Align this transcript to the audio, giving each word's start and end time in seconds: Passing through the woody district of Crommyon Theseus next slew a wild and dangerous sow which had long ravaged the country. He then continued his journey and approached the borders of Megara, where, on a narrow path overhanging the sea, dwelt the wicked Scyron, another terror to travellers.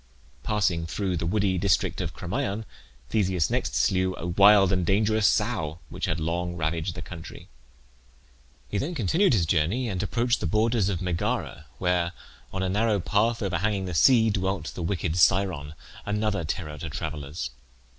Passing 0.41 0.87
through 0.87 1.17
the 1.17 1.27
woody 1.27 1.59
district 1.59 2.01
of 2.01 2.15
Crommyon 2.15 2.65
Theseus 3.11 3.51
next 3.51 3.75
slew 3.75 4.15
a 4.15 4.25
wild 4.25 4.71
and 4.71 4.83
dangerous 4.83 5.27
sow 5.27 5.77
which 5.89 6.05
had 6.05 6.19
long 6.19 6.55
ravaged 6.55 6.95
the 6.95 7.03
country. 7.03 7.49
He 8.67 8.79
then 8.79 8.95
continued 8.95 9.33
his 9.33 9.45
journey 9.45 9.87
and 9.89 10.01
approached 10.01 10.39
the 10.39 10.47
borders 10.47 10.89
of 10.89 11.03
Megara, 11.03 11.67
where, 11.77 12.13
on 12.51 12.63
a 12.63 12.67
narrow 12.69 12.99
path 12.99 13.43
overhanging 13.43 13.85
the 13.85 13.93
sea, 13.93 14.31
dwelt 14.31 14.73
the 14.73 14.81
wicked 14.81 15.17
Scyron, 15.17 15.73
another 16.03 16.43
terror 16.45 16.79
to 16.79 16.89
travellers. 16.89 17.51